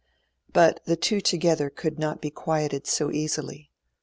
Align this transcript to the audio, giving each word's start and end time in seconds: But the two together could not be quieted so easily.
But 0.51 0.79
the 0.85 0.95
two 0.95 1.21
together 1.21 1.69
could 1.69 1.99
not 1.99 2.21
be 2.21 2.31
quieted 2.31 2.87
so 2.87 3.11
easily. 3.11 3.69